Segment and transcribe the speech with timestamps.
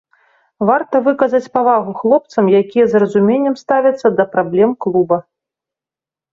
[0.69, 5.17] Варта выказаць павагу хлопцам, якія з разуменнем ставяцца да праблем клуба.